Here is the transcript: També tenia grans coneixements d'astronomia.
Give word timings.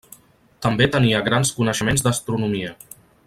També 0.65 0.87
tenia 0.95 1.21
grans 1.27 1.53
coneixements 1.59 2.05
d'astronomia. 2.09 2.75